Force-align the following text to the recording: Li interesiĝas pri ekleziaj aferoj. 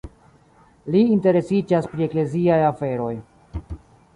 Li 0.95 1.01
interesiĝas 1.17 1.91
pri 1.91 2.07
ekleziaj 2.07 2.59
aferoj. 2.71 3.15